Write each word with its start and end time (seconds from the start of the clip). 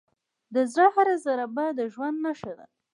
د 0.53 0.55
زړه 0.73 0.87
هره 0.95 1.15
ضربه 1.25 1.65
د 1.77 1.79
ژوند 1.93 2.17
نښه 2.25 2.51
ده. 2.59 2.65